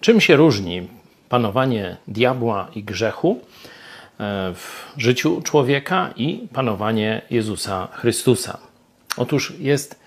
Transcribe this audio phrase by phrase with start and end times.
[0.00, 0.88] Czym się różni
[1.28, 3.40] panowanie diabła i grzechu
[4.20, 8.58] e, w życiu człowieka i panowanie Jezusa Chrystusa?
[9.16, 10.00] Otóż jest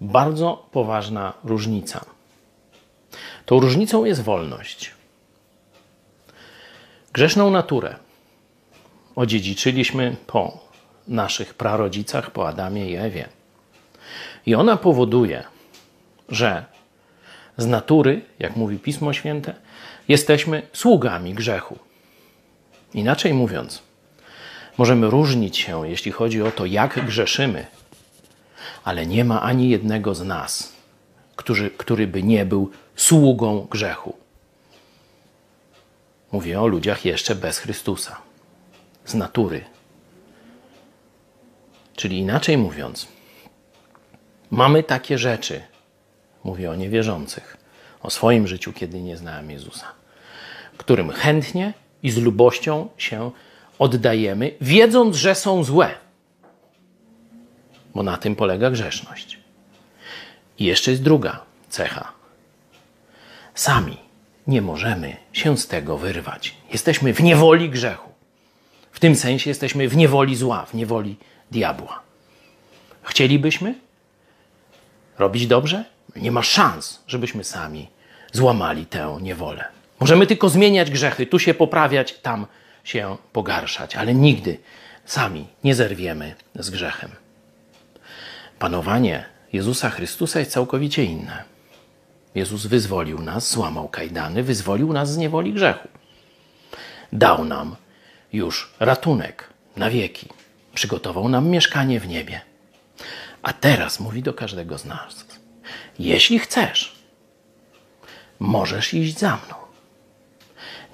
[0.00, 2.04] bardzo poważna różnica.
[3.46, 4.90] Tą różnicą jest wolność.
[7.12, 7.96] Grzeszną naturę
[9.16, 10.58] odziedziczyliśmy po
[11.08, 13.28] naszych prarodzicach, po Adamie i Ewie.
[14.46, 15.44] I ona powoduje,
[16.28, 16.64] że
[17.56, 19.54] z natury, jak mówi Pismo Święte,
[20.08, 21.78] jesteśmy sługami grzechu.
[22.94, 23.82] Inaczej mówiąc,
[24.78, 27.66] możemy różnić się, jeśli chodzi o to, jak grzeszymy,
[28.84, 30.72] ale nie ma ani jednego z nas,
[31.36, 34.16] który, który by nie był sługą grzechu.
[36.32, 38.16] Mówię o ludziach jeszcze bez Chrystusa,
[39.04, 39.64] z natury.
[41.96, 43.08] Czyli inaczej mówiąc,
[44.50, 45.62] mamy takie rzeczy,
[46.44, 47.56] mówię o niewierzących,
[48.02, 49.86] o swoim życiu, kiedy nie znałem Jezusa,
[50.76, 53.30] którym chętnie i z lubością się
[53.78, 55.90] oddajemy, wiedząc, że są złe.
[57.94, 59.38] Bo na tym polega grzeszność.
[60.58, 62.12] I jeszcze jest druga cecha.
[63.54, 63.96] Sami
[64.46, 66.54] nie możemy się z tego wyrwać.
[66.72, 68.10] Jesteśmy w niewoli grzechu.
[68.92, 71.16] W tym sensie jesteśmy w niewoli zła, w niewoli
[71.50, 72.02] diabła.
[73.02, 73.74] Chcielibyśmy
[75.18, 75.84] robić dobrze?
[76.16, 77.88] Nie ma szans, żebyśmy sami
[78.32, 79.64] złamali tę niewolę.
[80.00, 82.46] Możemy tylko zmieniać grzechy, tu się poprawiać, tam
[82.84, 84.58] się pogarszać, ale nigdy
[85.04, 87.10] sami nie zerwiemy z grzechem.
[88.58, 91.44] Panowanie Jezusa Chrystusa jest całkowicie inne.
[92.34, 95.88] Jezus wyzwolił nas, złamał kajdany, wyzwolił nas z niewoli grzechu.
[97.12, 97.76] Dał nam
[98.32, 100.28] już ratunek na wieki.
[100.74, 102.40] Przygotował nam mieszkanie w niebie.
[103.42, 105.24] A teraz mówi do każdego z nas:
[105.98, 106.94] Jeśli chcesz,
[108.38, 109.54] możesz iść za mną.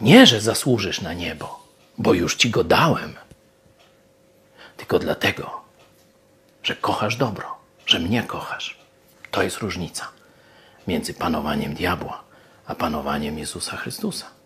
[0.00, 1.68] Nie, że zasłużysz na niebo,
[1.98, 3.14] bo już ci go dałem,
[4.76, 5.60] tylko dlatego,
[6.62, 7.56] że kochasz dobro,
[7.86, 8.78] że mnie kochasz.
[9.30, 10.08] To jest różnica
[10.86, 12.28] między panowaniem diabła
[12.66, 14.37] a panowaniem Jezusa Chrystusa.